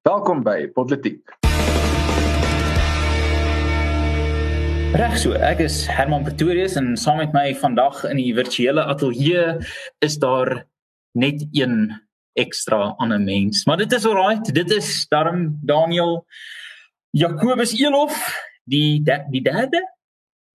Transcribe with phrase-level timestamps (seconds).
[0.00, 1.28] Welkom by Politiek.
[4.96, 9.58] Reg so, ek is Herman Pretorius en saam met my vandag in die virtuele ateljee
[10.00, 10.62] is daar
[11.20, 11.92] net een
[12.32, 13.66] ekstra ander mens.
[13.68, 14.48] Maar dit is alright.
[14.56, 16.24] Dit is daarom Daniel
[17.12, 18.16] Jacobus Elof,
[18.64, 19.84] die de, die derde,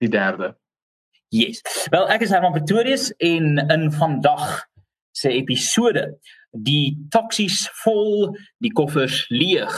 [0.02, 0.56] die derde.
[1.30, 1.62] Yes.
[1.94, 4.66] Wel, ek is Herman Pretorius en in vandag
[5.14, 6.16] se episode
[6.64, 9.74] die taksies vol, die koffers leeg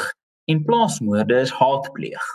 [0.49, 2.35] en plaasmoorde is haatpleeg.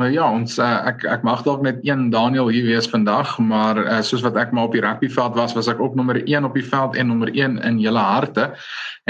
[0.00, 3.76] Maar ja, ons uh, ek ek mag dalk net een Daniel hier wees vandag, maar
[3.82, 6.56] uh, soos wat ek maar op die rugbyveld was, was ek ook nommer 1 op
[6.56, 8.48] die veld en nommer 1 in julle harte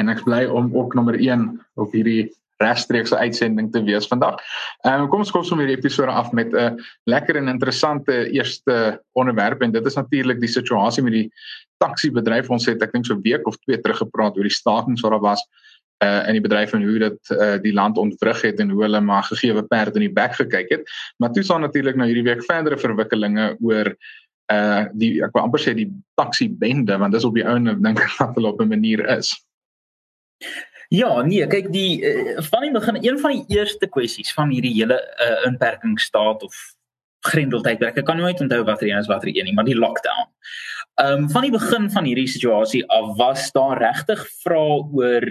[0.00, 1.46] en ek bly om ook nommer 1
[1.78, 2.26] op hierdie
[2.62, 4.38] regstreekse uitsending te wees vandag.
[4.86, 6.78] Ehm um, kom ons kom sommer hierdie episode af met 'n
[7.10, 11.28] lekker en interessante eerste onderwerp en dit is natuurlik die situasie met die
[11.78, 12.50] taxi-bedryf.
[12.50, 15.12] Ons het ek dink so 'n week of twee terug gepraat oor die stakings wat
[15.12, 15.42] daar was
[16.02, 19.00] uh in die bedryf en hoe dit uh die land ontwrig het en hoe hulle
[19.00, 20.90] maar gegeewe perd in die bek gekyk het.
[21.18, 23.92] Maar toe staan natuurlik nou hierdie week verdere verwikkelinge oor
[24.52, 28.02] uh die ek wil amper sê die taxi bende want dis op die ouene dink
[28.02, 29.30] ek wat hulle op 'n manier is.
[30.92, 34.74] Ja, nee, kyk die uh, van die begin een van die eerste kwessies van hierdie
[34.74, 36.58] hele uh, inperkingsstaat of
[37.24, 37.96] grendeltydperk.
[38.02, 40.28] Ek kan nooit onthou watter een is watter een nie, maar die lockdown.
[41.00, 45.28] Ehm um, van die begin van hierdie situasie af was daar regtig vrae oor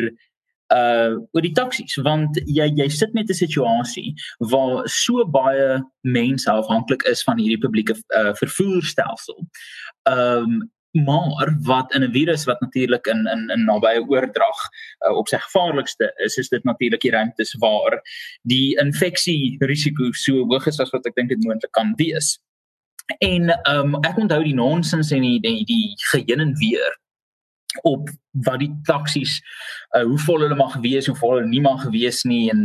[0.73, 6.49] uh oor die taksies want jy jy sit met 'n situasie waar so baie mense
[6.51, 9.45] afhanklik is van hierdie publieke uh, vervoerstelsel.
[10.09, 14.59] Ehm um, maar wat in 'n virus wat natuurlik in in in nabye oordrag
[15.07, 18.01] uh, op sy gevaarlikste is is dit natuurlik die ruimtes waar
[18.41, 22.39] die infeksie risiko so hoog is as wat ek dink dit moontlik kan wees.
[23.19, 27.00] En ehm um, ek onthou die nonsens en die die, die geheen en weer
[27.83, 28.09] op
[28.45, 29.39] wat die taksies
[29.95, 32.61] uh, hoe vol hulle mag wees hoe vol hulle nie mag wees nie en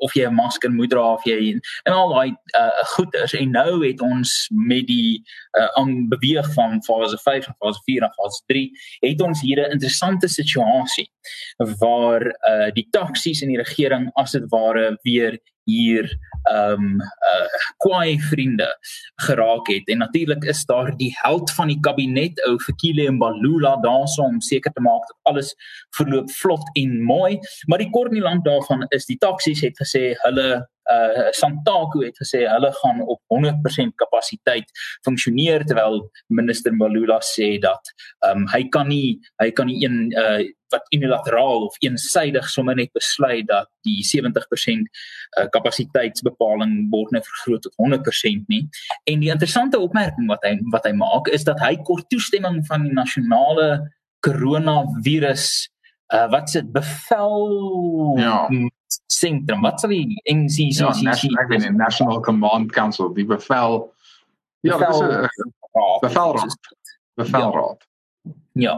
[0.00, 1.52] of jy 'n masker moet dra of jy
[1.84, 3.34] en al daai uh, goeders.
[3.36, 5.22] En nou het ons met die
[5.58, 8.70] uh, aan beweeg van fase 5 na fase 4 na fase 3
[9.06, 11.08] het ons hier 'n interessante situasie
[11.80, 15.38] waar uh, die taksies en die regering as dit ware weer
[15.70, 16.10] hier
[16.50, 17.00] ehm um,
[17.30, 18.68] uh kwaai vriende
[19.24, 19.88] geraak het.
[19.88, 24.72] En natuurlik is daar die held van die kabinet ou Fikile Mbalula daarso om seker
[24.72, 25.54] te maak dat alles
[25.96, 27.38] verloop vlot en mooi.
[27.66, 30.50] Maar die kort nie lank daarvan is die taksies het gesê hulle
[30.90, 34.70] uh Santaku het gesê hulle gaan op 100% kapasiteit
[35.06, 37.92] funksioneer terwyl minister Mbalula sê dat
[38.28, 40.40] um, hy kan nie hy kan nie een uh
[40.70, 47.64] wat unilateraal of eensaidig sommer net besluit dat die 70% uh, kapasiteitsbepaling word nou vergroot
[47.66, 48.62] tot 100% nie.
[49.10, 52.86] En die interessante opmerking wat hy wat hy maak is dat hy kort toestemming van
[52.86, 53.70] die nasionale
[54.26, 55.48] koronavirus
[56.14, 57.48] uh, wat se bevel
[58.20, 58.36] ja
[59.06, 63.92] sentrum wat sal die NCC ja, National, National Command Council die bevel
[64.66, 65.52] ja bevel, dis 'n
[66.00, 66.56] bevelraad
[67.14, 67.86] bevelraad
[68.22, 68.76] ja, ja.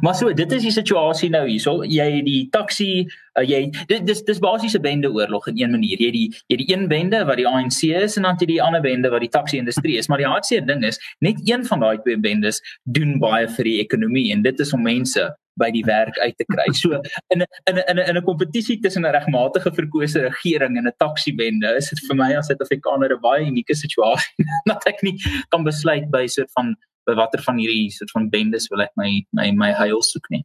[0.00, 1.84] Maar so, dit is die situasie nou hierso.
[1.86, 3.06] Jy het die taxi,
[3.38, 5.98] uh, jy dit dis dis basies 'n bende oorlog in een manier.
[6.02, 8.80] Jy die jy die een bende wat die ANC is en dan jy die ander
[8.80, 10.08] bende wat die taxi industrie is.
[10.08, 13.78] Maar die hartseer ding is, net een van daai twee bendes doen baie vir die
[13.80, 16.66] ekonomie en dit is om mense by die werk uit te kry.
[16.72, 17.00] So
[17.34, 21.76] in in 'n in 'n kompetisie tussen 'n regmatige verkose regering en 'n taxi bende,
[21.76, 25.16] is dit vir my as Suid-Afrikaner 'n baie unieke situasie dat ek nie
[25.50, 26.76] kan besluit by so 'n van
[27.08, 30.44] by watter van hierdie soort van bendes wil ek my my my heil soek nie.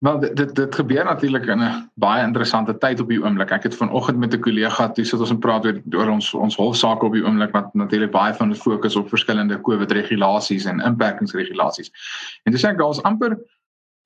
[0.00, 3.50] Wel dit dit, dit gebeur natuurlik in 'n baie interessante tyd op die oomblik.
[3.50, 6.56] Ek het vanoggend met 'n kollega toe sit ons en praat oor oor ons ons
[6.56, 10.80] hofsaake op die oomblik wat natuurlik baie van dit fokus op verskillende COVID regulasies en
[10.80, 11.90] inperkingsregulasies.
[12.44, 13.36] En dis ek daar's amper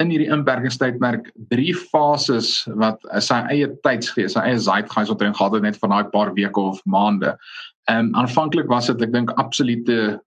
[0.03, 5.55] in hierdie inperkingstydperk drie fases wat sy eie tydsgees, sy eie zeitgeist wat erin gehad
[5.55, 7.37] het net van daai paar weke of maande.
[7.91, 10.19] Ehm um, aanvanklik was dit ek dink absolute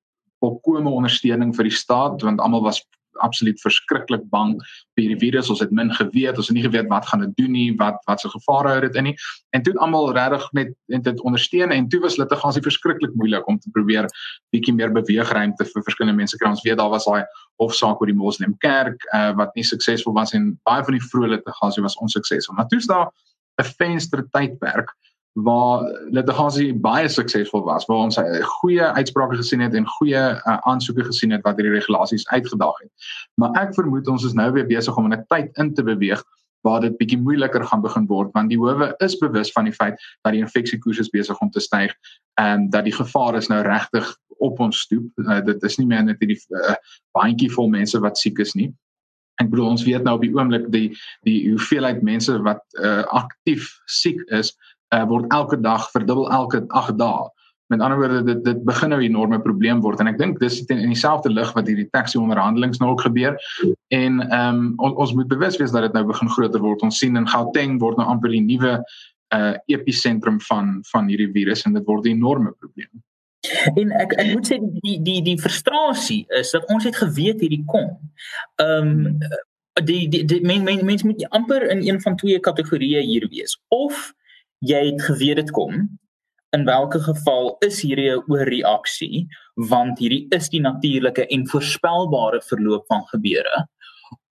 [0.44, 2.84] volkomme ondersteuning vir die staat want almal was
[3.26, 4.56] absoluut verskriklik bang
[4.96, 5.50] vir hierdie virus.
[5.54, 8.24] Ons het min geweet, ons het nie geweet wat gaan dit doen nie, wat wat
[8.24, 9.16] se gevare hou dit in nie.
[9.56, 13.60] En toe almal regtig net net dit ondersteun en toe was litigasie verskriklik moeilik om
[13.60, 14.10] te probeer
[14.56, 16.50] bietjie meer beweegruimte vir verskillende mense kry.
[16.50, 17.24] Ons weet daar was daai
[17.62, 21.38] hofsaak oor die Moslem kerk uh, wat nie suksesvol was en baie van die vroeë
[21.38, 22.58] litigasie was onsuksesvol.
[22.58, 23.10] Maar toe is daar
[23.62, 24.94] 'n venster tydperk
[25.46, 28.18] waar litigasie baie suksesvol was waar ons
[28.58, 33.12] goeie uitsprake gesien het en goeie uh, aansoeke gesien het wat hierdie regulasies uitgedaag het.
[33.38, 36.24] Maar ek vermoed ons is nou weer besig om in 'n tyd in te beweeg
[36.66, 39.96] waar dit bietjie moeiliker gaan begin word want die howe is bewus van die feit
[40.26, 41.94] dat die infeksiekoers is besig om te styg
[42.42, 45.06] en dat die gevaar is nou regtig op ons stoep.
[45.18, 46.76] Uh, dit is nie meer net hierdie uh,
[47.14, 48.72] bandjie vol mense wat siek is nie.
[49.42, 50.88] Ek bedoel ons weet nou op die oomblik die
[51.30, 54.56] die hoeveelheid mense wat uh, aktief siek is,
[54.96, 57.28] uh, word elke dag verdubbel elke 8 dae.
[57.68, 60.62] Met ander woorde dit dit begin nou 'n enorme probleem word en ek dink dis
[60.66, 63.36] in, in dieselfde lig wat hierdie taxi onderhandelinge nou ook gebeur
[63.88, 66.82] en ehm um, on, ons moet bewus wees dat dit nou begin groter word.
[66.82, 68.80] Ons sien in Gauteng word nou amper die nuwe
[69.36, 73.04] uh episentrum van van hierdie virus en dit word 'n enorme probleem.
[73.76, 77.64] En ek ek moet sê die die die frustrasie is dat ons het geweet hierdie
[77.66, 77.98] kom.
[78.56, 79.20] Ehm um,
[79.84, 83.60] die die, die men, men, mense moet amper in een van twee kategorieë hier wees.
[83.68, 84.14] Of
[84.60, 85.88] jy het geweet dit kom.
[86.56, 92.86] In watter geval is hierdie 'n oorreaksie want hierdie is die natuurlike en voorspelbare verloop
[92.88, 93.68] van gebeure.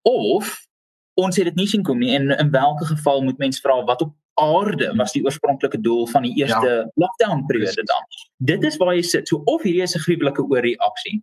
[0.03, 0.67] Of
[1.15, 4.03] ons het dit nie sien kom nie en in watter geval moet mens vra wat
[4.03, 6.91] op aarde was die oorspronklike doel van die eerste ja.
[6.95, 8.05] lockdown periode dan.
[8.37, 9.29] Dit is waar jy sit.
[9.29, 11.23] So of hierdie is 'n gruwelike oorreaksie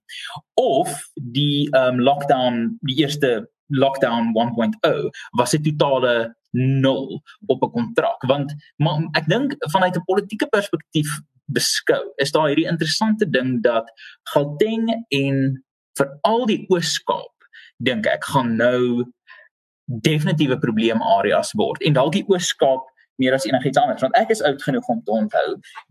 [0.54, 8.22] of die um, lockdown die eerste lockdown 1.0 was 'n totale nul op 'n kontrak
[8.30, 11.10] want maar ek dink vanuit 'n politieke perspektief
[11.46, 13.92] beskou is daar hierdie interessante ding dat
[14.34, 15.64] Gauteng en
[15.98, 17.32] veral die Oos-Kaap
[17.78, 19.12] dink ek gaan nou
[19.86, 21.82] definitiewe probleemareas word.
[21.82, 25.12] En dalk die Oos-Kaap meer as enigiets anders want ek is oud genoeg om te
[25.12, 25.48] onthou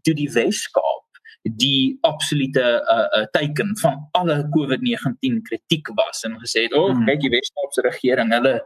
[0.07, 1.02] toe die Weskaap
[1.43, 7.05] die absolute uh, uh teiken van alle COVID-19 kritiek was en gesê het, "O, oh,
[7.07, 8.63] kyk die Weskaap se regering, hulle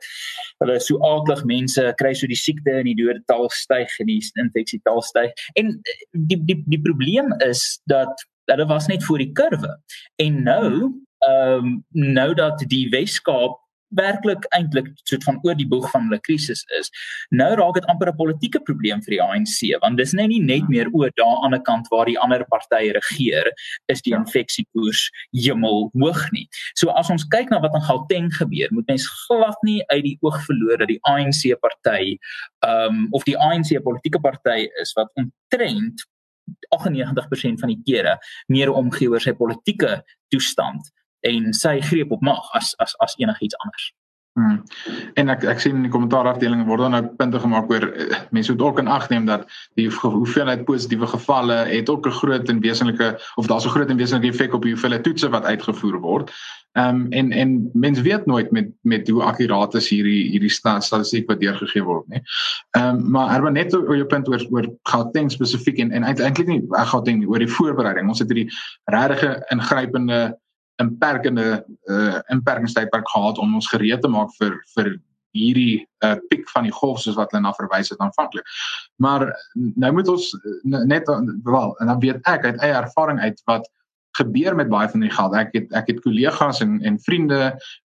[0.58, 5.02] hulle so aardig mense kry so die siekte en die dodetal styg en die infeksietal
[5.02, 9.76] styg." En uh, die die die probleem is dat hulle was net voor die kurwe.
[10.17, 15.87] En nou, ehm um, nou dat die Weskaap werklik eintlik soort van oor die boeg
[15.93, 16.91] van hulle krisis is.
[17.31, 20.69] Nou raak dit amper 'n politieke probleem vir die ANC want dis nou nie net
[20.69, 23.53] meer oor daai ander kant waar die ander partye regeer
[23.88, 24.19] is die ja.
[24.19, 26.49] infeksiekoers hemel hoog nie.
[26.75, 30.19] So as ons kyk na wat in Gauteng gebeur, moet mens glad nie uit die
[30.23, 32.19] oog verloor dat die ANC party
[32.67, 36.03] ehm um, of die ANC politieke party is wat omtrent
[36.75, 38.19] 98% van die kere
[38.53, 40.03] meer omgee oor sy politieke
[40.33, 40.91] toestand
[41.21, 43.93] en sy greep op mag as as as enigiets anders.
[44.37, 44.59] Hmm.
[45.17, 48.53] En ek ek sien in die kommentaarafdeling word dan nou punte gemaak oor uh, mense
[48.53, 49.47] moet ook in ag neem dat
[49.81, 53.09] die hoeveelheid positiewe gevalle het ook 'n groot en wesenlike
[53.41, 56.35] of daar's 'n groot en wesenlike effek op die hoeveelheid toetse wat uitgevoer word.
[56.77, 61.29] Ehm um, en en mense weet nooit met met hoe akkuraat is hierdie hierdie statistiek
[61.29, 62.21] wat deurgegee word nie.
[62.77, 66.47] Ehm um, maar Herman net oor jou punt oor oor Gauteng spesifiek en en eintlik
[66.47, 68.09] nie Gauteng oor die voorbereiding.
[68.09, 68.53] Ons het hierdie
[68.85, 70.37] regtige ingrypende
[70.82, 74.96] inperkende uh inperkingstydperk gehad om ons gereed te maak vir vir
[75.37, 78.44] hierdie uh piek van die golf soos wat hulle na verwys het aanvanklik.
[79.02, 80.32] Maar nou moet ons
[80.64, 81.08] net
[81.44, 83.69] wel en dan weet ek uit eie ervaring uit wat
[84.17, 85.34] gebeur met baie van die geld.
[85.37, 87.40] Ek het ek het kollegas en en vriende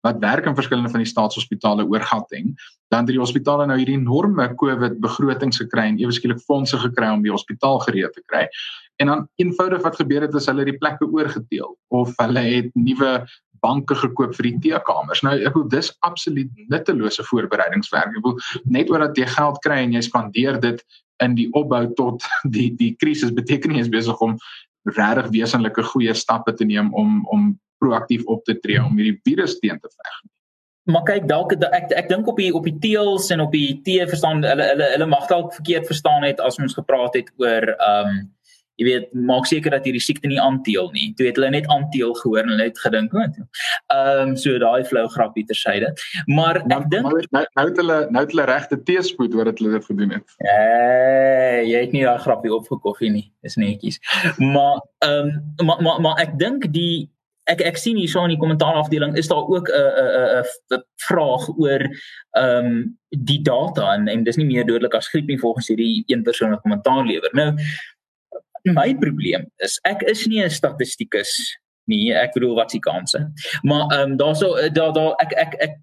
[0.05, 2.53] wat werk in verskillende van die staatshospitale oor Gauteng.
[2.91, 7.11] Dan het die hospitale nou hierdie enorme COVID begrotings gekry en ewe skielik fondse gekry
[7.11, 8.47] om die hospitaal gereed te kry.
[9.01, 13.13] En dan eenvoudig wat gebeur het is hulle die plekke oorgedeel of hulle het nuwe
[13.61, 15.21] banke gekoop vir die teekamers.
[15.25, 18.11] Nou ek bedoel dis absoluut nuttelose voorbereidingswerk.
[18.11, 20.83] Ek bedoel net omdat jy geld kry en jy spandeer dit
[21.25, 22.25] in die opbou tot
[22.55, 24.37] die die krisis beteken nie is besig om
[24.89, 27.51] regtig wesenlike goeie stappe te neem om om
[27.81, 30.19] proaktief op te tree om hierdie virus teen te veg.
[30.89, 34.05] Maar kyk dalk ek ek dink op die op die teels en op die tee
[34.09, 38.13] verstaan hulle hulle hulle mag dalk verkeerd verstaan het as ons gepraat het oor ehm
[38.13, 38.21] um,
[38.79, 41.11] jy weet maak seker dat hierdie siekte nie aanteel nie.
[41.17, 44.83] Toe het hulle net aanteel gehoor en hulle het gedink, "Wat?" Ehm um, so daai
[44.85, 45.93] flou grappie tersyde.
[46.25, 49.79] Maar ek dink nou nou het hulle nou het hulle regte teespoed oor dit hulle
[49.79, 50.35] dit gedoen het.
[50.37, 53.31] Eh, jy het nie daai grappie opgekoffie nie.
[53.41, 53.99] Dis netjies.
[54.37, 57.09] Maar ehm um, maar maar maar ek dink die
[57.49, 61.49] ek ek sien hier so in die kommentaarafdeling is daar ook 'n 'n 'n vraag
[61.57, 61.81] oor
[62.37, 66.03] ehm um, die data en en dis nie meer dodelik as griep nie volgens hierdie
[66.07, 67.29] een persoon wat kommentaar lewer.
[67.33, 67.55] Nou
[68.63, 71.31] my probleem is ek is nie 'n statistikus
[71.91, 72.13] nie.
[72.13, 73.21] Ek bedoel wat se kanse.
[73.61, 75.77] Maar ehm um, daarso daar daar ek ek ek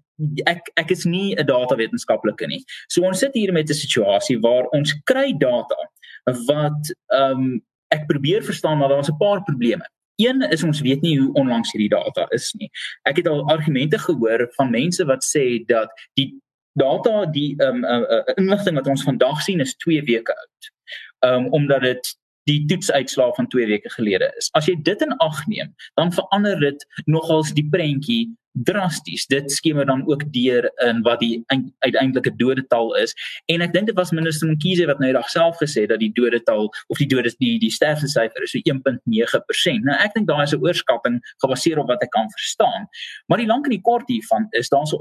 [0.45, 2.63] ek ek is nie 'n datawetenskaplike nie.
[2.87, 5.79] So ons sit hier met 'n situasie waar ons kry data
[6.25, 9.85] wat ehm um, ek probeer verstaan maar daar's 'n paar probleme.
[10.15, 12.69] Een is ons weet nie hoe onlangs hierdie data is nie.
[13.03, 16.35] Ek het al argumente gehoor van mense wat sê dat die
[16.73, 20.71] data die ehm um, uh, uh, inligting wat ons vandag sien is 2 weke oud.
[21.19, 22.18] Ehm um, omdat dit
[22.49, 24.49] die toetsuitslae van 2 weke gelede is.
[24.57, 28.25] As jy dit in ag neem, dan verander dit nogals die prentjie
[28.65, 29.25] drasties.
[29.29, 31.43] Dit skemer dan ook deur in wat die
[31.79, 33.13] uiteindelike dodetal is.
[33.45, 36.97] En ek dink dit was minister Mkhize wat nou self gesê dat die dodetal of
[36.97, 39.85] die dodes die die sterftesyfer is so 1.9%.
[39.85, 42.87] Nou ek dink daar is 'n oorskatting gebaseer op wat ek kan verstaan.
[43.27, 44.97] Maar die lank en die kort hiervan is daar so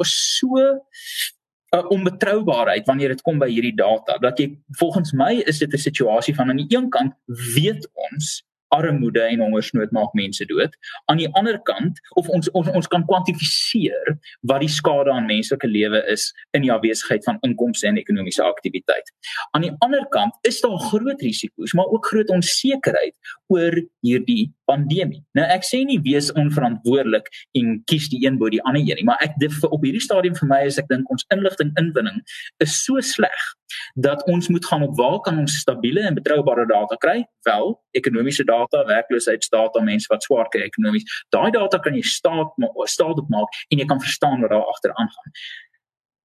[1.76, 5.86] 'n onbetroubaarheid wanneer dit kom by hierdie data dat jy volgens my is dit 'n
[5.88, 7.14] situasie van aan die een kant
[7.54, 10.74] weet ons armoede en hongersnood maak mense dood.
[11.06, 14.14] Aan die ander kant of ons ons ons kan kwantifiseer
[14.50, 19.12] wat die skade aan menslike lewe is in die afwesigheid van inkomste en ekonomiese aktiwiteit.
[19.56, 23.16] Aan die ander kant is daar groot risiko's, maar ook groot onsekerheid
[23.52, 25.22] oor hierdie pandemie.
[25.38, 29.06] Nou ek sê nie wees onverantwoordelik en kies die een bo die ander een nie,
[29.08, 32.20] maar ek dit op hierdie stadium vir my is ek dink ons inligting inwinning
[32.64, 33.48] is so sleg
[33.94, 37.24] dat ons moet gaan op waar kan ons stabiele en betroubare data kry?
[37.42, 41.04] Wel, ekonomiese data, werkloosheidsdata, mense wat swaar kry ekonomies.
[41.30, 42.52] Daai data kan jy staat
[42.84, 45.32] staat op maak en jy kan verstaan wat daar agter aangaan.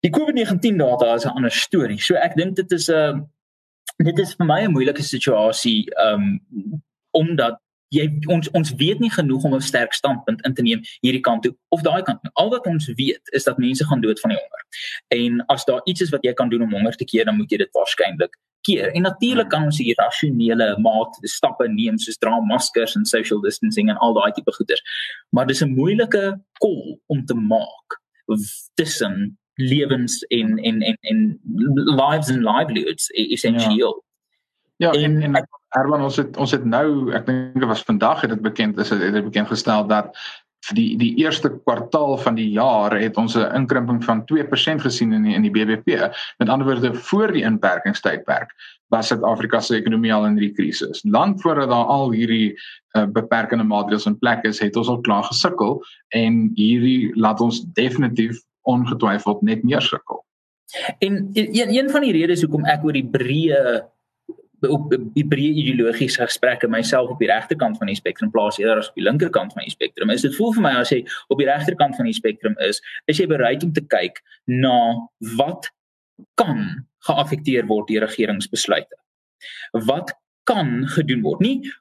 [0.03, 1.99] Die COVID-19 data is 'n ander storie.
[1.99, 3.19] So ek dink dit is 'n uh,
[3.97, 6.39] dit is vir my 'n moeilike situasie um
[7.11, 7.59] omdat
[7.93, 11.43] jy ons ons weet nie genoeg om 'n sterk standpunt in te neem hierdie kant
[11.43, 12.31] toe of daai kant nie.
[12.33, 14.63] Al wat ons weet is dat mense gaan dood van die honger.
[15.07, 17.51] En as daar iets is wat jy kan doen om honger te keer, dan moet
[17.51, 18.91] jy dit waarskynlik keer.
[18.95, 23.91] En natuurlik kan ons hier rasionele maat stappe neem soos dra maskers en social distancing
[23.91, 24.83] en al daai tipe goeders.
[25.29, 27.99] Maar dis 'n moeilike call om te maak
[28.73, 31.39] tussen lewens en en en en
[31.99, 34.03] lives and livelihoods essentieel.
[34.75, 37.81] Ja, ja en, en, en Erwan ons het ons het nou ek dink dit was
[37.85, 40.13] vandag het dit bekend is het dit bekend gestel dat
[40.67, 45.13] vir die die eerste kwartaal van die jaar het ons 'n inkrimping van 2% gesien
[45.13, 46.11] in die, in die BBP.
[46.39, 48.53] Met ander woorde voor die inperkingstydperk
[48.87, 51.03] was Suid-Afrika se ekonomie al in hierdie krisis.
[51.03, 52.53] Lank voordat daar al hierdie
[52.97, 57.65] uh, beperkende maatreëls in plek is, het ons al klaar gesukkel en hierdie laat ons
[57.73, 60.21] definitief ongetwyfeld net meer sukkel.
[60.99, 63.81] En een, een van die redes hoekom ek oor die breë
[64.71, 68.89] op die breë ideologiese gesprekke myself op die regterkant van die spektrum plaas eerder as
[68.91, 70.13] op die linkerkant van die spektrum.
[70.13, 71.03] Is dit voel vir my as jy
[71.33, 74.77] op die regterkant van die spektrum is, is jy bereid om te kyk na
[75.37, 75.71] wat
[76.39, 78.95] kan geaffekteer word deur regeringsbesluite.
[79.87, 80.13] Wat
[80.47, 81.41] kan gedoen word?
[81.43, 81.73] Nie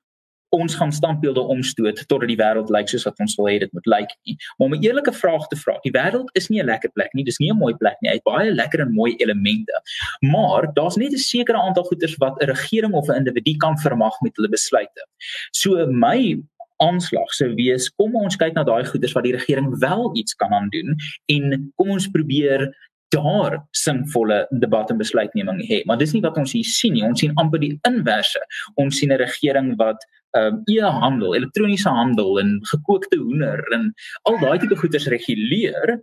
[0.52, 3.88] ons gaan standbeelde omstoot totdat die wêreld lyk soos wat ons wil hê dit moet
[3.94, 4.37] lyk nie.
[4.59, 7.25] Maar om 'n eerlike vraag te vra, die wêreld is nie 'n lekker plek nie,
[7.25, 8.11] dis nie 'n mooi plek nie.
[8.11, 9.73] Hy het baie lekker en mooi elemente.
[10.21, 14.21] Maar daar's net 'n sekere aantal goeders wat 'n regering of 'n individu kan vermag
[14.21, 15.06] met hulle besluite.
[15.52, 16.42] So my
[16.76, 20.52] aanslag sou wees kom ons kyk na daai goeders wat die regering wel iets kan
[20.52, 22.73] aan doen en kom ons probeer
[23.14, 27.21] daar sinvolle debat en besluitneming hê maar dis nie wat ons hier sien nie ons
[27.21, 28.40] sien amper die inverse
[28.75, 33.91] ons sien 'n regering wat ehm um, e-handel, elektroniese handel en gekookte hoender en
[34.29, 35.99] al daai tipe goederes reguleer.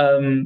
[0.00, 0.38] Ehm um,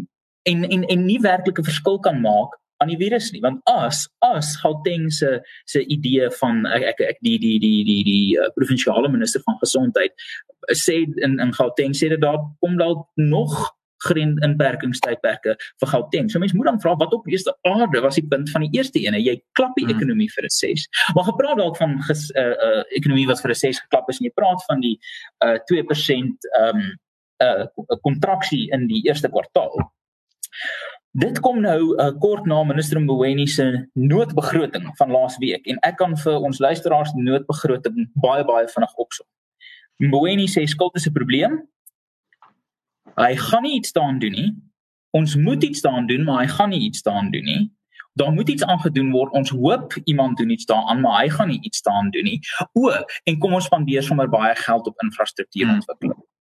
[0.42, 4.56] en en en nie werklike verskil kan maak aan die virus nie want as as
[4.62, 9.42] Gauteng se se idee van ek ek, die die die die die uh, provinsiale minister
[9.46, 10.26] van gesondheid
[10.84, 13.54] sê in in Gauteng sê dit daar kom dalk nog
[14.06, 16.30] grens inperkingstydperke vir Gauteng.
[16.30, 19.00] So mense moet dan vra wat op eerste aarde was die punt van die eerste
[19.02, 19.20] ene?
[19.22, 19.96] Jy klap die hmm.
[19.96, 20.88] ekonomie vir 'n 6.
[21.14, 24.28] Maar gepraat dalk van ges, uh uh ekonomie wat vir 'n 6 geklap is en
[24.28, 24.98] jy praat van die
[25.44, 26.80] uh 2% um
[27.42, 27.66] uh
[28.02, 29.90] kontraksie in die eerste kwartaal.
[31.12, 35.98] Dit kom nou uh, kort na minister Mboweni se noodbegroting van laas week en ek
[36.00, 39.26] kan vir ons luisteraars die noodbegroting baie baie vinnig opsom.
[40.00, 41.60] Mboweni sê skuld is 'n probleem,
[43.16, 44.50] Hy gaan nie iets daan doen nie.
[45.10, 47.70] Ons moet iets daan doen, maar hy gaan nie iets daan doen nie.
[48.12, 49.32] Daar moet iets aangedoen word.
[49.32, 52.40] Ons hoop iemand doen iets daaraan, maar hy gaan nie iets daan doen nie.
[52.72, 52.92] O,
[53.24, 56.16] en kom ons spandeer sommer baie geld op infrastruktuurontwikkeling.
[56.16, 56.31] Hmm.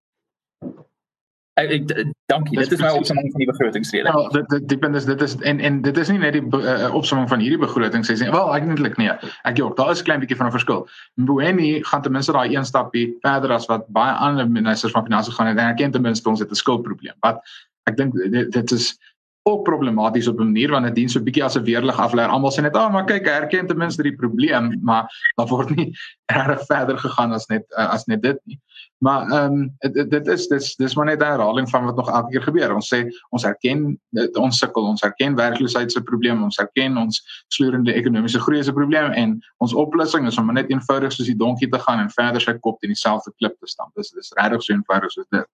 [1.59, 2.55] Ek, ek dankie.
[2.57, 4.07] Dit is my opsomming van die begrotingsrede.
[4.07, 6.43] Ja, dit dit die punt is dit is en en dit is nie net die
[6.47, 8.29] uh, opsomming van hierdie begroting sê nie.
[8.31, 9.11] Wel, eintlik nee.
[9.49, 10.87] Ek jok, daar is 'n klein bietjie van 'n verskil.
[11.19, 15.35] Mboweni gaan ten minste daai een stapie verder as wat baie ander ministers van finansies
[15.35, 17.19] gaan en hy erken ten minste ons het 'n skuldprobleem.
[17.19, 17.43] Wat
[17.83, 18.95] ek dink dit, dit is
[19.43, 22.29] ook problematies op 'n manier want dit dien so 'n bietjie as 'n weerlig afleier.
[22.29, 25.47] Almal sê net, "Ag, oh, maar kyk, hy erken ten minste die probleem," maar daar
[25.47, 25.97] word nie
[26.31, 28.59] reg verder gegaan as net uh, as net dit nie.
[28.97, 32.09] Maar ehm um, dit, dit is dis dis maar net 'n herhaling van wat nog
[32.09, 32.75] elke keer gebeur.
[32.75, 37.45] Ons sê ons erken dit, ons sukkel, ons erken werkloosheid se probleem, ons erken ons
[37.47, 41.69] slurende ekonomiese groei se probleem en ons oplossing is om net eenvoudig soos die donkie
[41.69, 43.91] te gaan en verder sy kop teen dieselfde klip te stamp.
[43.95, 45.45] Dis dis regtig so eenvoudig soos dit.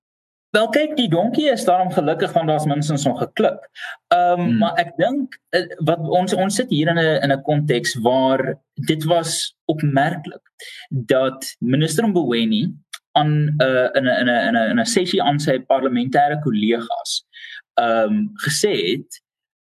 [0.58, 3.60] Wel kyk die donkie is daarom gelukkig want daar's minstens nog geklip.
[4.08, 4.58] Ehm um, hmm.
[4.58, 8.58] maar ek dink uh, wat ons ons sit hier in 'n in 'n konteks waar
[8.90, 10.42] dit was opmerklik
[10.90, 12.64] dat minister Mboweni
[13.12, 17.12] aan 'n uh, in 'n in 'n in 'n sessie aan sy parlementêre kollegas
[17.74, 19.22] ehm um, gesê het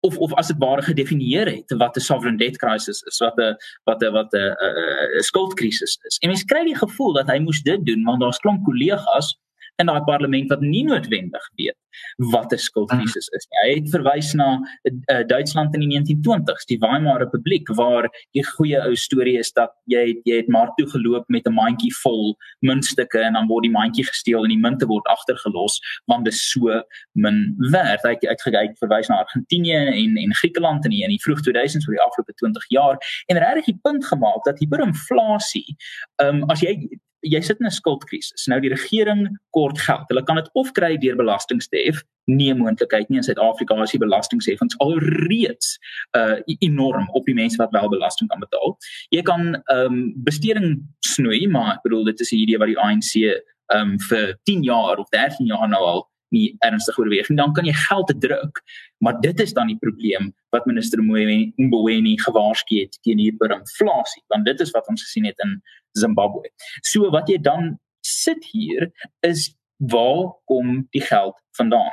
[0.02, 3.56] of of as dit ware gedefinieer het wat 'n sovereign debt crisis is wat 'n
[3.84, 6.18] wat 'n wat 'n skuldkrisis is.
[6.22, 9.40] En mens kry die gevoel dat hy moes dit doen want daar's klomp kollegas
[9.82, 11.78] in daai parlement wat nie noodwendig weet
[12.18, 13.60] wat 'n skuldkrisis is nie.
[13.64, 18.82] Hy het verwys na uh, Duitsland in die 1920s, die Weimar Republiek waar die goeie
[18.82, 22.36] ou storie is dat jy het, jy het maar toe geloop met 'n mandjie vol
[22.60, 26.52] muntstukke en dan word die mandjie gesteel en die munte word agtergelos want dit is
[26.52, 26.82] so
[27.14, 28.02] min werd.
[28.04, 31.86] Hy het uitgekyk verwys na Argentinië en en Griekeland in die in die vroeg 2000s
[31.86, 35.76] vir die afgelope 20 jaar en regtig die punt gemaak dat hiperinflasie,
[36.22, 36.90] ehm um, as jy
[37.24, 38.48] jy sit in 'n skuldkrisis.
[38.48, 40.08] Nou die regering kort geld.
[40.08, 43.92] Hulle kan dit of kry deur belastings te hef, nie moontlikheid nie in Suid-Afrika as
[43.92, 45.78] jy belastingheffings alreeds
[46.18, 48.78] uh enorm op die mense wat wel belasting kan betaal.
[49.10, 52.80] Jy kan ehm um, besteding snoei, maar ek bedoel dit is 'n idee wat die
[52.80, 57.38] ANC ehm um, vir 10 jaar of 13 jaar nou al nie ernstig oorweeg nie,
[57.38, 58.62] dan kan jy geld te druk.
[59.06, 64.60] Maar dit is dan die probleem wat minister Mboweni gewaarsku het teen hiperinflasie, want dit
[64.60, 65.60] is wat ons gesien het in
[65.98, 66.50] Zimbabwe.
[66.84, 68.90] So wat jy dan sit hier
[69.22, 71.92] is waar kom die geld vandaan?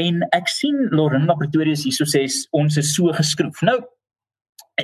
[0.00, 2.26] En ek sien Lorinda Pretorius hierso sê
[2.56, 3.62] ons is so geskroef.
[3.62, 3.80] Nou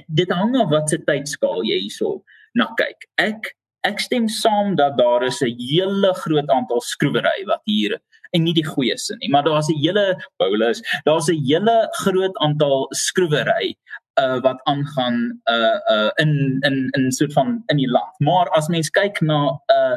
[0.08, 2.18] dit hang af wat se tydskaal jy hierso
[2.58, 3.08] na kyk.
[3.22, 3.52] Ek
[3.86, 8.00] ek stem saam dat daar is 'n hele groot aantal skroewery wat hier
[8.34, 12.36] en nie die goeie sin nie, maar daar's 'n hele Paulus, daar's 'n hele groot
[12.42, 13.76] aantal skroewery
[14.20, 18.14] uh wat aangaan uh uh in in in soort van in die land.
[18.18, 19.96] Maar as mens kyk na 'n uh,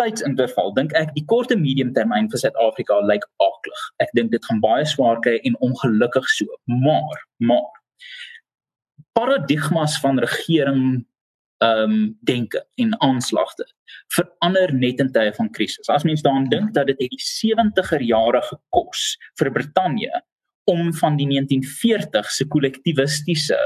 [0.00, 3.82] tydsinterval, dink ek die kort en medium termyn vir Suid-Afrika lyk aklig.
[4.04, 6.46] Ek dink dit gaan baie swaar kry en ongelukkig so.
[6.64, 7.68] Maar, maar
[9.12, 11.06] paradigmas van regering
[11.60, 13.66] ehm um, denke en aanslagte
[14.14, 15.88] verander net in tye van krisis.
[15.92, 20.22] As mens daaraan dink dat dit die 70er jare gekos vir Brittanje
[20.70, 23.58] om van die 1940 se kollektivistiese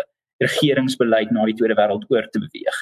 [0.42, 2.78] regeringsbeleid na die Tweede Wêreldoorlog te beweeg.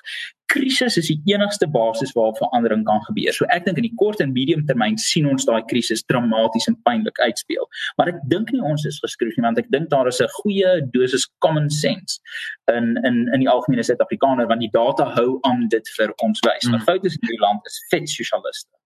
[0.52, 3.32] Krisis is die enigste basis waarop verandering kan gebeur.
[3.36, 6.76] So ek dink in die kort en medium termyn sien ons daai krisis dramaties en
[6.88, 7.68] pynlik uitspeel.
[8.00, 10.74] Maar ek dink nie ons is geskryf nie want ek dink daar is 'n goeie
[10.96, 12.20] dosis common sense
[12.72, 16.68] in in in die algemene Suid-Afrikaner want die data hou aan dit vir ons wys.
[16.68, 16.88] Maar mm.
[16.88, 18.81] foute in die land is vet sosialiste.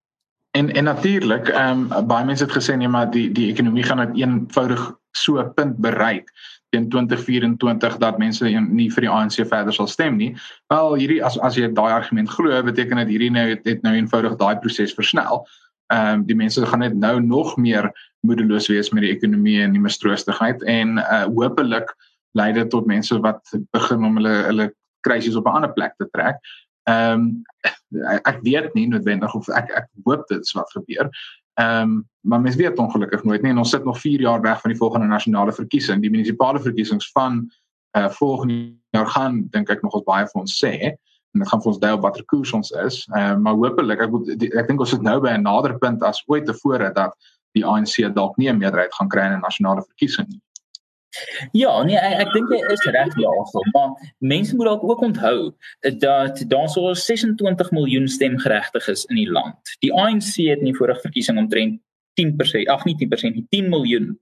[0.57, 4.01] En en natuurlik, ehm um, baie mense het gesê nee maar die die ekonomie gaan
[4.01, 6.33] net eenvoudig so 'n punt bereik
[6.69, 10.33] teen 2024 dat mense nie vir die ANC verder sal stem nie.
[10.73, 13.95] Wel hierdie as as jy daai argument glo, beteken dit hierdie nou het, het nou
[13.95, 15.45] eenvoudig daai proses versnel.
[15.93, 19.73] Ehm um, die mense gaan net nou nog meer moedeloos wees met die ekonomie en
[19.73, 21.95] die mistroostigheid en uh hopelik
[22.33, 24.73] lei dit tot mense wat begin om hulle hulle
[25.07, 26.37] krisis op 'n ander plek te trek.
[26.87, 27.43] Ehm um,
[28.23, 31.11] ek weet nie noodwendig of ek ek hoop dit is wat gebeur.
[31.59, 34.61] Ehm um, maar mens weet ongelukkig nooit nie en ons sit nog 4 jaar weg
[34.61, 36.03] van die volgende nasionale verkiesing.
[36.03, 37.51] Die munisipale verkiesings van
[37.97, 41.63] uh, volgende jaar gaan dink ek nog ons baie vir ons sê en dit gaan
[41.63, 43.03] vir ons dui op watter koers ons is.
[43.11, 46.07] Ehm uh, maar hopelik ek moet ek dink ons sit nou by 'n nader punt
[46.07, 47.19] as ooit tevore dat
[47.59, 50.43] die ANC dalk nie 'n meerderheid gaan kry in 'n nasionale verkiesing nie.
[51.53, 55.39] Ja, nee, ek, ek dink jy is reg daarso, maar mense moet dalk ook onthou
[56.03, 59.77] dat daar so 26 miljoen stemgeregtiges in die land.
[59.85, 61.81] Die ANC het in die vorige verkiesing omtrent
[62.21, 64.15] 10%, ag nie 10%, nie 10 miljoen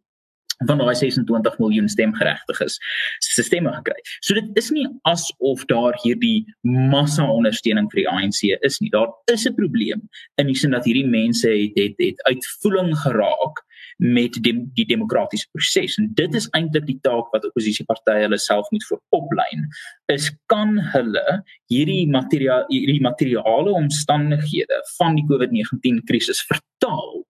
[0.66, 2.78] van daai 26 miljoen stemgeregtiges
[3.18, 3.98] se stemme gekry.
[4.20, 8.90] So dit is nie asof daar hierdie massa ondersteuning vir die ANC is nie.
[8.94, 13.64] Daar is 'n probleem in die sin dat hierdie mense het het, het uitvoering geraak
[13.98, 18.70] met die, die demokratiese proses en dit is eintlik die taak wat oppositiepartye hulle self
[18.74, 19.68] moet veroplyn
[20.12, 21.24] is kan hulle
[21.72, 27.22] hierdie materiaal hierdie materiale omstandighede van die COVID-19 krisis vertaal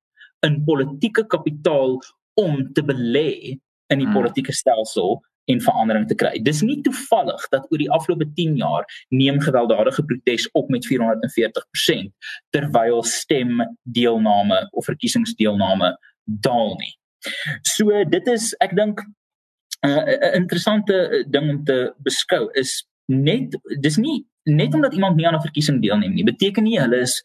[0.47, 1.99] in politieke kapitaal
[2.41, 3.61] om te belê
[3.93, 4.17] in die hmm.
[4.17, 5.21] politieke stelsel
[5.53, 6.39] en verandering te kry.
[6.45, 12.33] Dis nie toevallig dat oor die afgelope 10 jaar neem gewelddadige protes op met 440%
[12.57, 15.93] terwyl stemdeelname of verkiesingsdeelname
[16.25, 16.95] daal nie.
[17.63, 19.01] So dit is ek dink
[19.85, 25.27] uh, 'n interessante ding om te beskou is net dis nie net omdat iemand nie
[25.27, 27.23] aan 'n verkiesing deelneem nie beteken nie hulle is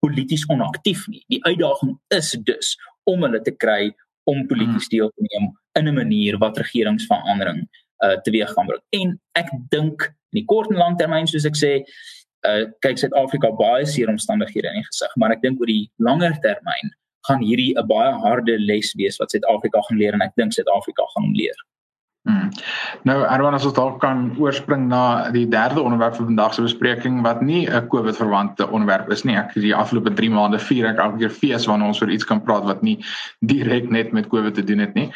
[0.00, 1.24] polities onaktief nie.
[1.28, 3.92] Die uitdaging is dus om hulle te kry
[4.24, 4.94] om polities hmm.
[4.94, 7.68] deel te neem in 'n manier wat regeringsverandering
[8.04, 8.82] uh teweeg kan bring.
[8.90, 11.72] En ek dink in die kort en lang termyn soos ek sê,
[12.48, 16.36] uh kyk Suid-Afrika baie seer omstandighede in die gesig, maar ek dink oor die langer
[16.40, 16.94] termyn
[17.28, 21.04] gaan hierdie 'n baie harde les wees wat Suid-Afrika gaan leer en ek dink Suid-Afrika
[21.14, 21.58] gaan leer.
[22.28, 22.50] Hmm.
[23.08, 27.22] Nou Erwan as ons dalk kan oorspring na die derde onderwerp vir vandag se bespreking
[27.24, 29.36] wat nie 'n COVID verwante onderwerp is nie.
[29.36, 32.42] Ek die afgelope 3 maande vier ek elke keer fees wanneer ons oor iets kan
[32.44, 32.98] praat wat nie
[33.40, 35.08] direk net met COVID te doen het nie.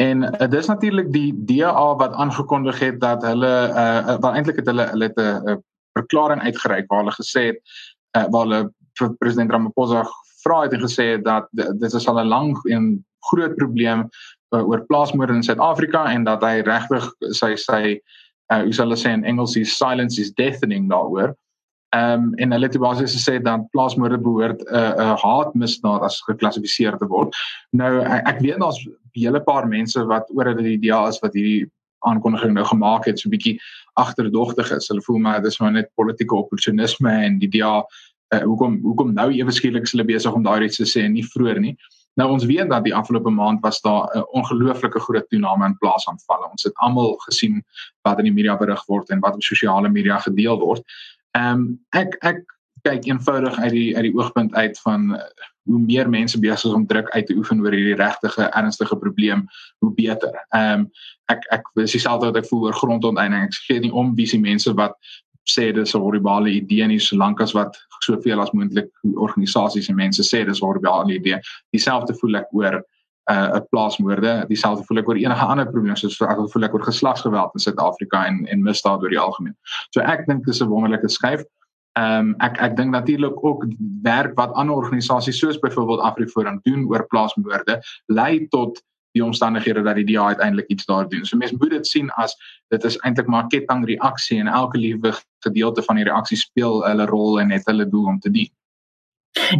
[0.00, 4.56] En uh, dit is natuurlik die DA wat aangekondig het dat hulle uh wel eintlik
[4.56, 7.60] het hulle hulle het 'n verklaring uitgereik waar hulle gesê het
[8.16, 10.06] uh, waar hulle vir president Ramaphosa
[10.46, 14.06] vra het en gesê het dat dit is al 'n lang en groot probleem
[14.54, 17.82] uh, oor plaasmoorde in Suid-Afrika en dat hy regtig sy sy
[18.52, 21.34] uh, hoe sal hulle sê in Engels is silence is deafening daaroor.
[21.94, 26.02] Ehm um, en hulle het basies gesê dat plaasmoorde behoort 'n uh, 'n uh, haatmisdaad
[26.02, 27.34] as geklassifiseer te word.
[27.70, 31.18] Nou ek, ek weet daar's 'n hele paar mense wat oor dit die idee is
[31.22, 31.70] wat hierdie
[32.06, 33.58] aankondiging nou gemaak het so bietjie
[33.94, 34.88] agterdogtig is.
[34.88, 37.82] Hulle voel maar dis maar net politieke opportunisme en die idee
[38.34, 41.14] uh, hoekom hoekom nou ewe skielik is hulle besig om daai iets te sê en
[41.16, 41.76] nie vroeër nie.
[42.16, 46.50] Nou ons weet dat die afgelope maand was daar 'n ongelooflike groot toename in plaasaanvalle.
[46.50, 47.62] Ons het almal gesien
[48.02, 50.82] wat in die media berig word en wat op sosiale media gedeel word.
[51.36, 52.44] Ehm um, ek ek
[52.82, 55.20] kyk eenvoudig uit die uit die oogpunt uit van uh,
[55.66, 59.46] hoe meer mense besig is om druk uit te oefen oor hierdie regtige ernstige probleem,
[59.78, 60.32] hoe beter.
[60.50, 60.90] Ehm um,
[61.26, 63.44] ek ek dis dieselfde wat ek voel oor grondonteiening.
[63.44, 64.94] Ek sê nie om wie se mense wat
[65.46, 70.22] sê dis 'n horribale idee nie solank as wat soveel as moontlik organisasies en mense
[70.22, 71.40] sê dis 'n horribale idee.
[71.74, 72.82] Dieselfde voel ek oor 'n
[73.34, 77.54] uh, plaasmoorde, dieselfde voel ek oor enige ander probleme soos ek voel ek oor geslagsgeweld
[77.54, 79.56] in Suid-Afrika en en misdaad oor die algemeen.
[79.90, 81.44] So ek dink dis 'n wonderlike skuif.
[81.96, 83.64] Ehm um, ek ek dink natuurlik ook
[84.02, 88.82] werk wat ander organisasies soos byvoorbeeld AfriForum doen oor plaasmoorde lei tot
[89.16, 91.24] die omstandighede dat die DA uiteindelik iets daar doen.
[91.24, 92.36] So mense moet dit sien as
[92.74, 95.14] dit is eintlik maar ketting reaksie en elke liewe
[95.46, 98.52] gedeelte van die reaksie speel hulle rol en het hulle doel om te dien.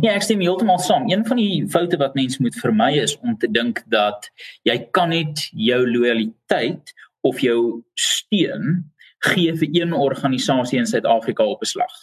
[0.01, 1.05] Ja, ek stem heeltemal saam.
[1.11, 4.31] Een van die foute wat mense moet vermy is om te dink dat
[4.65, 6.95] jy kan net jou lojaliteit
[7.27, 8.85] of jou steun
[9.27, 11.95] gee vir een organisasie in Suid-Afrika op 'n slag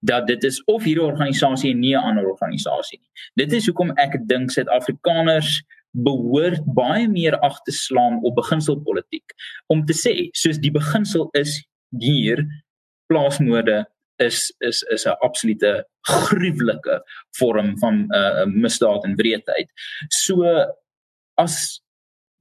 [0.00, 3.10] dat dit is of hierdie organisasie en nie 'n ander organisasie nie.
[3.34, 5.62] Dit is hoekom ek dink Suid-Afrikaners
[5.94, 9.34] behoort baie meer ag te slaan op beginselpolitiek
[9.72, 11.60] om te sê soos die beginsel is
[12.02, 12.42] hier
[13.12, 13.84] plaasmoorde
[14.22, 17.02] is is is 'n absolute gruwelike
[17.38, 19.68] vorm van 'n uh, misdaad en wreedheid.
[20.08, 20.44] So
[21.34, 21.80] as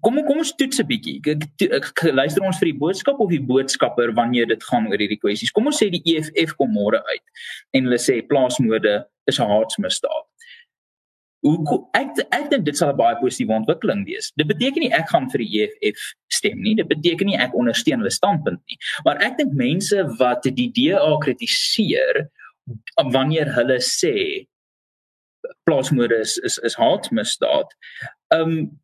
[0.02, 1.20] kom kom ons toets 'n bietjie.
[1.26, 5.00] Ek, ek, ek luister ons vir die boodskap of die boodskapper wanneer dit gaan oor
[5.00, 5.52] hierdie kwessies.
[5.52, 7.26] Kom ons sê die EFF kom môre uit
[7.74, 10.26] en hulle sê plaasmoorde is 'n haatsmisdaad
[11.44, 14.32] hoe ek ek dink dit sal 'n baie positiewe ontwikkeling wees.
[14.40, 16.76] Dit beteken nie ek gaan vir die EFF stem nie.
[16.76, 18.78] Dit beteken nie ek ondersteun hulle standpunt nie.
[19.06, 22.30] Maar ek dink mense wat die DA kritiseer
[23.12, 24.48] wanneer hulle sê
[25.68, 27.76] plaasmoorde is is, is haatmisdaad.
[28.32, 28.80] Ehm um,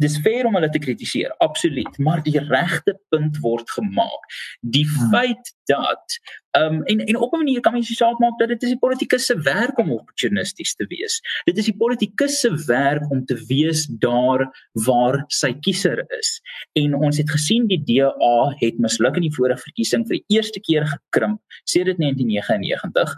[0.00, 4.28] dis fair om hulle te kritiseer, absoluut, maar die regte punt word gemaak.
[4.60, 5.10] Die hmm.
[5.14, 6.20] feit dat
[6.58, 8.78] ehm um, en en op 'n manier kan mens seker maak dat dit is die
[8.78, 11.20] politikus se werk om opportunisties te wees.
[11.44, 16.40] Dit is die politikus se werk om te wees daar waar sy kiezer is.
[16.72, 20.60] En ons het gesien die DA het misluk in die vorige verkiesing vir die eerste
[20.60, 23.14] keer gekrimp sedert 1999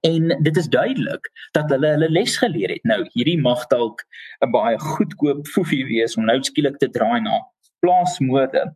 [0.00, 2.84] En dit is duidelik dat hulle hulle les geleer het.
[2.88, 4.04] Nou, hierdie mag dalk
[4.40, 7.42] 'n baie goedkoop foefie wees om nou skielik te draai na
[7.80, 8.74] plaasmode.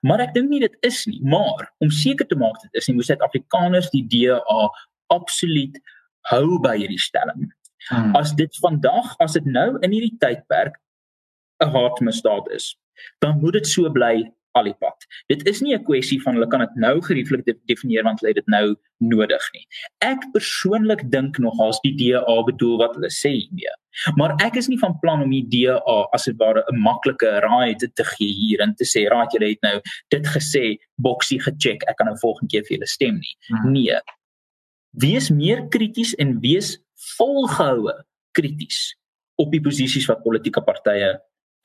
[0.00, 2.96] Maar ek dink nie dit is nie, maar om seker te maak dit is nie,
[2.96, 4.70] moet Suid-Afrikaners die DA
[5.06, 5.78] absoluut
[6.32, 7.52] hou by hierdie stelling.
[7.88, 8.16] Hmm.
[8.16, 10.76] As dit vandag, as dit nou in hierdie tydperk
[11.62, 12.76] 'n haatmisdaad is,
[13.18, 15.06] dan moet dit so bly al die pad.
[15.30, 18.44] Dit is nie 'n kwessie van hulle kan dit nou gerieflik definieer want hulle het
[18.44, 19.66] dit nou nodig nie.
[20.02, 23.74] Ek persoonlik dink nog as die DA bedoel wat hulle sê hiermee.
[24.16, 27.74] Maar ek is nie van plan om die DA as dit ware 'n maklike raai
[27.74, 31.82] te, te gee hier en te sê raad julle het nou dit gesê boksie gecheck
[31.88, 33.34] ek kan nou volgende keer vir julle stem nie.
[33.48, 33.72] Hmm.
[33.72, 33.98] Nee.
[34.92, 36.78] Wees meer krities en wees
[37.16, 37.94] volgehoue
[38.32, 38.96] krities
[39.36, 41.18] op die posisies wat politieke partye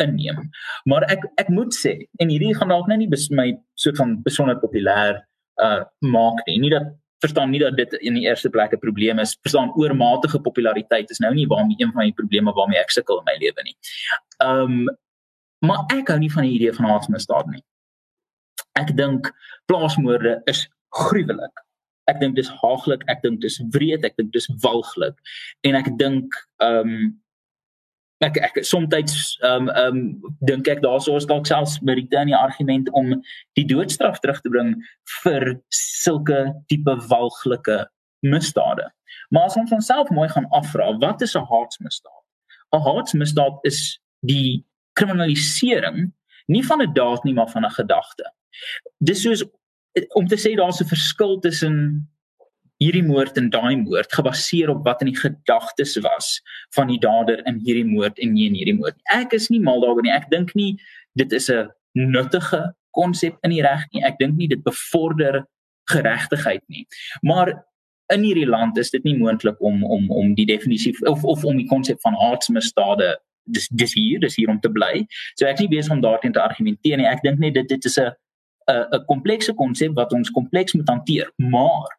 [0.04, 0.50] inneem.
[0.90, 3.48] Maar ek ek moet sê en hierdie gaan dalk nou nie my
[3.80, 5.22] soort van besonder populêr
[5.62, 6.60] uh maak nie.
[6.60, 6.92] Nie dat
[7.24, 9.38] verstaan nie dat dit in die eerste plek 'n probleem is.
[9.42, 13.28] Verstaan oormatige populariteit is nou nie waarmee een van die probleme waarmee ek sukkel in
[13.30, 13.78] my lewe nie.
[14.40, 14.88] Um
[15.60, 17.64] maar ek hou nie van die idee van haatsmisdaad nie.
[18.76, 19.32] Ek dink
[19.66, 21.62] plaasmoorde is gruwelik.
[22.12, 25.16] Ek dink dis haaglik, ek dink dis wreed, ek dink dis walglik
[25.64, 27.23] en ek dink um
[28.24, 32.36] ek ek soms ehm um, ehm um, dink ek daarso is dalk selfs in die
[32.36, 33.14] argument om
[33.60, 34.76] die doodstraf terug te bring
[35.24, 37.86] vir sulke tipe walglike
[38.22, 38.90] misdade.
[39.30, 42.24] Maar as ons onsself mooi gaan afvra, wat is 'n haatsmisdaad?
[42.74, 46.14] 'n Haatsmisdaad is die kriminalisering
[46.46, 48.34] Nie van 'n daad nie, maar van 'n gedagte.
[48.98, 49.44] Dis soos
[50.14, 52.10] om te sê daar's 'n verskil tussen
[52.84, 56.36] hierdie moord en daai moord gebaseer op wat in die gedagtes was
[56.76, 58.98] van die dader in hierdie moord en nie in hierdie moord.
[59.16, 60.14] Ek is nie mal daaroor nie.
[60.14, 60.76] Ek dink nie
[61.20, 64.04] dit is 'n nuttige konsep in die reg nie.
[64.04, 65.46] Ek dink nie dit bevorder
[65.92, 66.86] geregtigheid nie.
[67.22, 67.54] Maar
[68.14, 71.58] in hierdie land is dit nie moontlik om om om die definisie of of om
[71.58, 75.06] die konsep van haatsmisdade dis dis hier dis hier om te bly.
[75.36, 77.08] So ek is nie besig om daarteen te argumenteer nie.
[77.08, 78.12] Ek dink net dit dit is 'n
[78.70, 81.32] 'n komplekse konsep wat ons kompleks moet hanteer.
[81.38, 81.90] Maar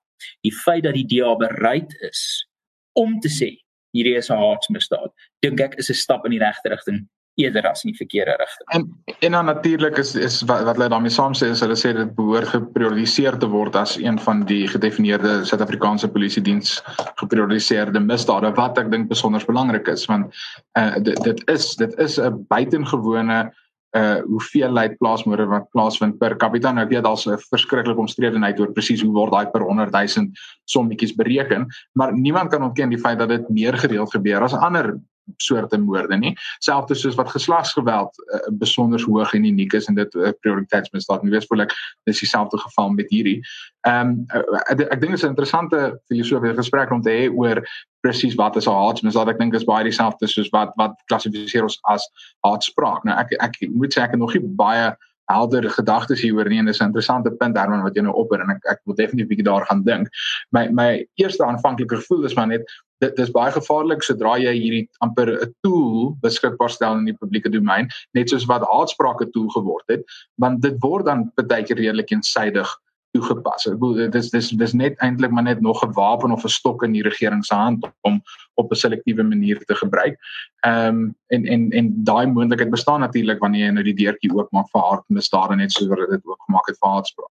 [0.42, 2.48] die feit dat die DA bereid is
[2.92, 3.54] om te sê
[3.94, 7.82] hierdie is 'n haatsmisdaad, dink ek is 'n stap in die regte rigting eerder as
[7.84, 8.68] in die verkeerde rigting.
[8.68, 11.92] En en dan natuurlik is is wat, wat hulle daarmee saam sê is hulle sê
[11.96, 16.82] dit behoort geprioritiseer te word as een van die gedefinieerde Suid-Afrikaanse polisie diens
[17.20, 20.34] geprioritiseerde misdade wat ek dink besonder belangrik is want
[20.78, 23.52] uh, dit dit is dit is 'n buitengewone
[23.94, 28.72] uh hoeveelheid plaasmoorde wat plaasvind per capita nou ek weet daar's 'n verskriklik omstredenheid oor
[28.72, 30.30] presies hoe word daai per 100 000
[30.64, 34.98] sommetjies bereken maar niemand kan ontken die feit dat dit meer gereeld gebeur as ander
[35.36, 36.34] soorte moorde nie
[36.64, 41.32] selfs soos wat geslagsgeweld uh, besonder hoog en uniek is en dit uh, prioriteitsmisdaad nie
[41.34, 41.74] weet voel ek
[42.08, 43.40] dis dieselfde geval met hierdie.
[43.88, 47.30] Ehm um, uh, ek, ek dink dit is 'n interessante filosofiese gesprek om te hê
[47.32, 47.62] oor
[48.04, 49.28] presies wat is 'n haatsmisdaad.
[49.28, 52.04] Ek dink is baie dieselfde soos wat wat klassifiseer ons as
[52.46, 53.04] haatspraak.
[53.04, 54.94] Nou ek ek moet sê ek het nog nie baie
[55.32, 58.50] helder gedagtes hieroor nie en dis 'n interessante punt Herman wat jy nou opper en
[58.50, 60.08] ek ek wil definitief bietjie daar gaan dink.
[60.50, 62.64] My my eerste aanvanklike gevoel is maar net
[63.00, 67.50] dit dis baie gevaarlik sodra jy hierdie amper 'n tool beskikbaar stel in die publieke
[67.50, 70.02] domein net soos wat haatsprake tool geword het
[70.38, 72.68] want dit word dan baie keer redelik eensydig
[73.14, 73.66] toegepas.
[73.70, 76.82] Ek bedoel dis dis dis net eintlik maar net nog 'n wapen of 'n stok
[76.82, 78.20] in die regering se hand om
[78.54, 80.18] op 'n selektiewe manier te gebruik.
[80.66, 84.68] Ehm um, en en en daai moontlikheid bestaan natuurlik wanneer jy nou die deurtjie oopmaak
[84.72, 87.32] vir hartmisdade net soos wat dit ook gemaak het vir haatspraak.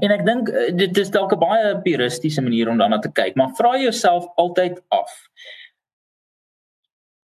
[0.00, 3.36] En ek dink eh, dit is dalk 'n baie puristiese manier om daarna te kyk,
[3.36, 5.12] maar vra jouself altyd af.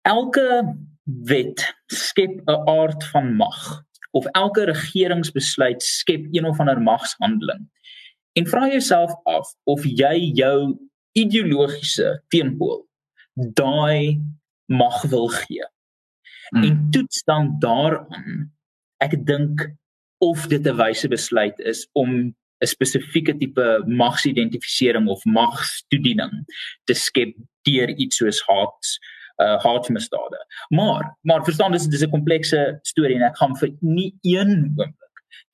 [0.03, 0.75] Elke
[1.05, 7.69] wet skep 'n aard van mag of elke regeringsbesluit skep een of ander magshandeling.
[8.33, 10.79] En vra jouself af of jy jou
[11.13, 12.89] ideologiese teenpool
[13.35, 14.21] daai
[14.67, 15.69] mag wil gee.
[16.49, 16.63] Hmm.
[16.63, 18.53] En toets dan daaraan.
[18.97, 19.73] Ek dink
[20.23, 22.11] of dit 'n wyse besluit is om
[22.63, 26.45] 'n spesifieke tipe magsidentifisering of magstoediening
[26.85, 28.99] te skep deur iets soos haat
[29.43, 30.39] uh haatmisdade.
[30.69, 34.99] Maar maar verstaan dis dis 'n komplekse storie en ek gaan vir nie een oomblik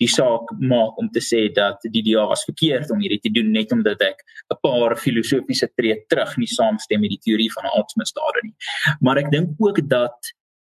[0.02, 3.50] die saak maak om te sê dat die DA was verkeerd om hierdie te doen
[3.50, 8.40] net omdat ek 'n paar filosofiese tree terug nie saamstem met die teorie van haatmisdade
[8.42, 8.54] nie.
[9.00, 10.18] Maar ek dink ook dat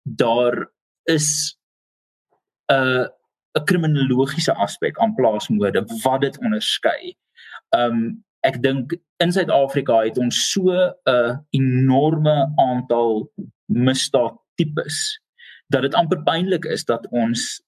[0.04, 0.72] daar
[1.06, 1.58] is
[2.70, 3.08] 'n uh,
[3.58, 7.16] 'n kriminologiese aspek aan plaasmoorde wat dit onderskei.
[7.76, 13.32] Um ek dink in Suid-Afrika het ons so 'n enorme aantal
[13.66, 15.20] misdaadtipes
[15.68, 17.62] dat dit amper pynlik is dat ons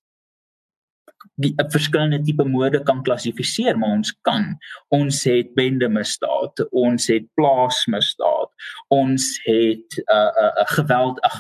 [1.42, 4.54] die verskillende tipe moorde kan klassifiseer maar ons kan
[4.96, 11.22] ons het bende misdaad ons het plaasmisdaad ons het 'n uh, 'n uh, uh, geweld
[11.22, 11.40] ag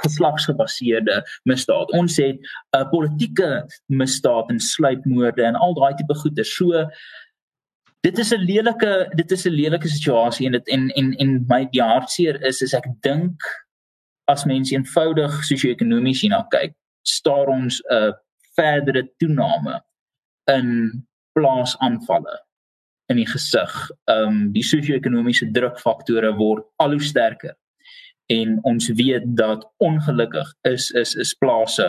[0.00, 1.92] geslagsgebaseerde misdaad.
[1.92, 6.44] Ons het 'n uh, politieke misdaad en sluipmoorde en al daai tipe goeder.
[6.44, 6.88] So
[8.00, 11.68] dit is 'n lelike dit is 'n lelike situasie en dit en en en my
[11.70, 13.40] die hartseer is is ek dink
[14.24, 18.12] as mense eenvoudig sosio-ekonomies hierna kyk, staar ons 'n uh,
[18.56, 19.80] verdere toename
[20.46, 22.36] in plaasaanvalle
[23.06, 23.90] in die gesig.
[24.04, 27.56] Ehm um, die sosio-ekonomiese drukfaktore word al hoe sterker
[28.26, 31.88] en ons weet dat ongelukkig is is is plase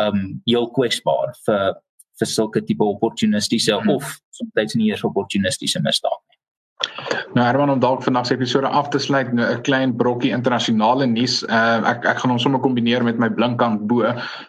[0.00, 1.74] um heel kwesbaar vir
[2.18, 3.96] vir sulke tipe opportunistiese hmm.
[3.96, 6.34] of soms nie eers opportunistiese misdaad nie.
[7.34, 11.06] Nou Herman om dalk vandag se episode af te sluit nou 'n klein brokkie internasionale
[11.06, 11.42] nuus.
[11.42, 14.02] Uh ek ek gaan hom sommer kombineer met my blinkkant bo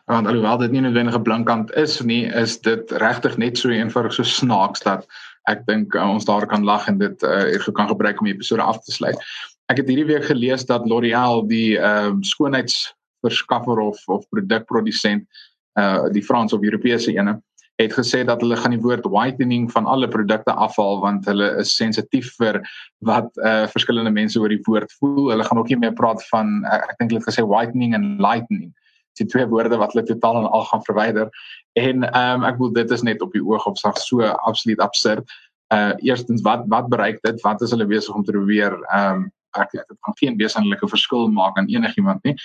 [0.06, 4.14] want alhoewel dit nie noodwendig 'n blinkkant is nie, is dit regtig net so eenvoudig
[4.14, 5.08] so snaaks dat
[5.50, 8.62] ek dink uh, ons daar kan lag en dit uh kan gebruik om die episode
[8.62, 9.18] af te sluit.
[9.72, 15.26] Ek het hierdie week gelees dat L'Oréal die ehm uh, skoonheidsverskaffer of of produkprodusent
[15.80, 17.40] uh die Frans of Europese ene
[17.82, 21.74] het gesê dat hulle gaan die woord whitening van alle produkte afhaal want hulle is
[21.76, 22.62] sensitief vir
[23.10, 25.32] wat uh verskillende mense oor die woord voel.
[25.34, 28.06] Hulle gaan ook nie meer praat van uh, ek dink hulle het gesê whitening en
[28.24, 28.70] lightening.
[29.18, 31.32] Dit twee woorde wat hulle totaal en al gaan verwyder.
[31.74, 34.80] En ehm um, ek bedoel dit is net op die oog op sag so absoluut
[34.80, 35.26] absurd.
[35.74, 37.42] Uh eerstens wat wat bereik dit?
[37.42, 41.28] Wat is hulle besig om te probeer ehm um, ek dit gaan geen wesenlike verskil
[41.28, 42.36] maak aan enigiemand nie.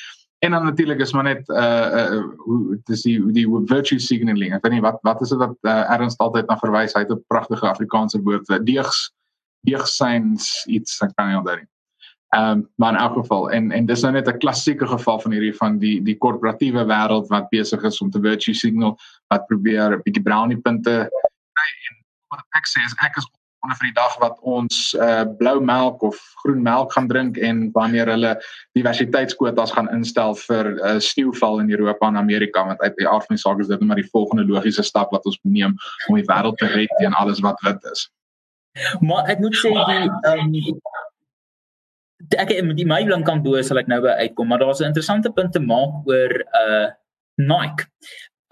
[0.41, 4.55] En dan natuurlik is maar net uh uh hoe dis die die virtue signaling.
[4.55, 7.13] Ek weet nie wat wat is dit wat uh, Ernst altyd na verwys hy het
[7.13, 9.11] 'n pragtige Afrikaanse woord vir deegs
[9.69, 11.69] deegsyns iets ek kan nie onthou nie.
[12.31, 15.33] Ehm um, maar in elk geval en en dis nou net 'n klassieke geval van
[15.33, 18.97] hierdie van die die korporatiewe wêreld wat besig is om te virtue signal
[19.29, 20.95] wat probeer 'n bietjie brownie punte
[21.53, 21.97] kry en
[22.29, 23.27] wat ek sê is ek is
[23.61, 27.67] onder vir die dag wat ons uh blou melk of groen melk gaan drink en
[27.77, 28.33] wanneer hulle
[28.79, 33.37] diversiteitskwotas gaan instel vir uh, sneeuval in Europa en Amerika want uit die aard van
[33.37, 35.77] die saak is dit net maar die volgende logiese stap wat ons neem
[36.09, 38.09] om die wêreld te red teen alles wat wit is.
[39.01, 40.57] Maar ek moet sê die um
[42.39, 44.93] ek met die my blink kan bo sal ek nou by uitkom, maar daar's 'n
[44.93, 46.33] interessante punt te maak oor
[46.65, 46.89] uh
[47.37, 47.89] Nike.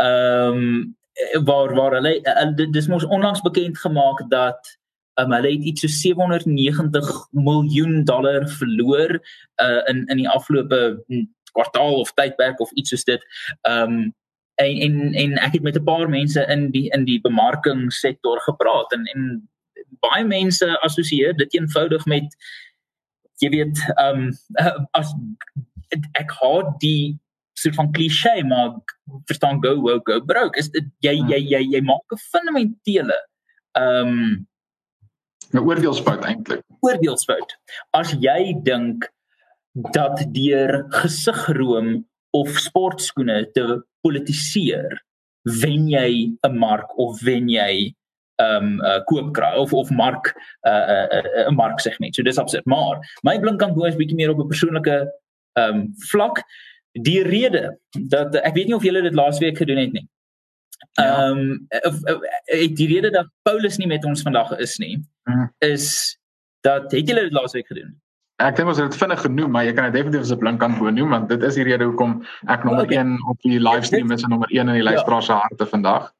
[0.00, 0.96] Ehm um,
[1.44, 4.78] waar waar hulle dis mos onlangs bekend gemaak dat
[5.18, 9.18] um, hulle het iets so 790 miljoen dollar verloor
[9.62, 13.22] uh in in die afgelope hm, kwartaal of tydperk of iets soos dit.
[13.68, 14.14] Um,
[14.58, 18.92] en en en ek het met 'n paar mense in die in die bemarkingssektor gepraat
[18.92, 19.48] en en
[20.00, 22.36] baie mense assosieer dit eenvoudig met
[23.42, 24.32] jy weet um,
[25.00, 25.14] as
[26.18, 27.18] ek haat die
[27.58, 28.74] soort van klise maar
[29.30, 33.18] verstaan go go go broke is dit jy jy jy jy maak 'n fundamentele
[33.72, 34.46] ehm um,
[35.52, 36.62] 'n oordeelsfout eintlik.
[36.80, 37.56] Oordeelsfout.
[37.96, 39.08] As jy dink
[39.94, 42.04] dat deur gesigroom
[42.36, 44.98] of sportskoene te politiseer
[45.62, 47.94] wen jy 'n mark of wen jy
[48.38, 52.14] um uh, koopkrag of of mark 'n uh, 'n uh, uh, mark segment.
[52.14, 52.66] So dis absurd.
[52.66, 55.12] Maar my blink kan boos bietjie meer op 'n persoonlike
[55.54, 56.42] um vlak.
[56.92, 60.08] Die rede dat ek weet nie of julle dit laasweek gedoen het nie.
[60.98, 61.28] Ja.
[61.30, 62.66] Um ja.
[62.74, 65.50] die rede dat Paulus nie met ons vandag is nie hmm.
[65.58, 66.18] is
[66.66, 67.94] dat het julle dit laasweek gedoen?
[68.38, 70.60] Ek dink ons het dit vinnig genoem, maar jy kan dit definitief as 'n blink
[70.62, 73.30] kan noem want dit is die rede hoekom ek nommer 1 okay.
[73.30, 75.38] op die livestream is en nommer 1 in die luisteraar se ja.
[75.38, 76.12] harte vandag.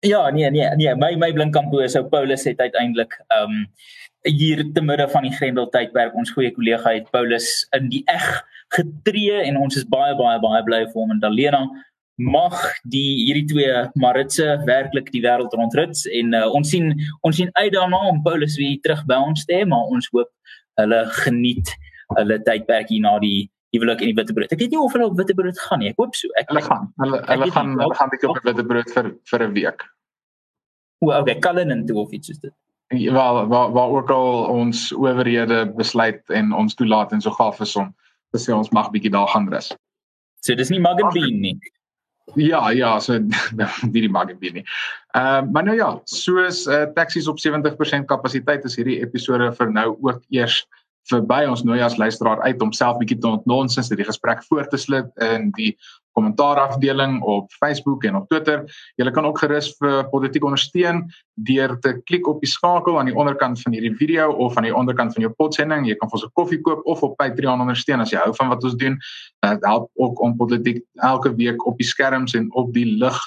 [0.00, 3.66] Ja, nee, nee, nee, my my blinkkampo is ou Paulus het uiteindelik ehm um,
[4.22, 8.26] hier te midde van die Grendel tydperk ons goeie kollega het Paulus in die eg
[8.76, 11.62] getree en ons is baie baie baie bly vir hom en Dalena
[12.20, 12.56] mag
[12.92, 16.92] die hierdie twee Maritse werklik die wêreld rondrit en uh, ons sien
[17.26, 20.28] ons sien uit daarna om Paulus weer terug by ons te hê maar ons hoop
[20.80, 21.72] hulle geniet
[22.18, 24.52] hulle tydperk hier na die huwelik en die witbrood.
[24.52, 25.92] Ek weet nie of hulle op witbrood gaan nie.
[25.92, 26.30] Ek hoop so.
[26.40, 26.88] Ek hulle gaan.
[27.02, 29.84] Hulle hulle gaan hulle gaan bietjie op witbrood vir vir 'n week.
[31.00, 32.54] O, okay, Cullinan toe of iets soos dit.
[32.98, 37.60] Ja, waar waar waar ook al ons owerhede besluit en ons toelaat en so gaaf
[37.60, 37.94] is om
[38.34, 39.70] te sê ons mag bietjie daar gaan rus.
[40.42, 41.58] So dis nie Muggen Bean nie.
[42.34, 44.66] Ja, ja, so die die Muggen Bean nie.
[45.14, 49.72] Ehm uh, maar nou ja, soos uh, taksies op 70% kapasiteit is hierdie episode vir
[49.72, 50.62] nou ook eers
[51.08, 54.70] verby ons nooi as luisteraar uit om self bietjie te ontnonsens dit die gesprek voort
[54.70, 55.76] te sluk in die
[56.18, 58.64] kommentaarafdeling op Facebook en op Twitter.
[58.96, 63.16] Jy kan ook gerus vir politiek ondersteun deur te klik op die skakel aan die
[63.16, 65.86] onderkant van hierdie video of aan die onderkant van jou potsending.
[65.88, 68.48] Jy kan vir ons 'n koffie koop of op Patreon ondersteun as jy hou van
[68.48, 68.98] wat ons doen.
[69.40, 73.18] Dit help ook om politiek elke week op die skerms en op die lig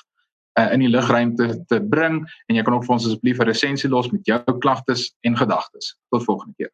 [0.59, 3.89] uh, in die lugruimte te bring en jy kan ook vir ons asseblief 'n resensie
[3.89, 5.97] los met jou klagtes en gedagtes.
[6.09, 6.71] Tot volgende keer.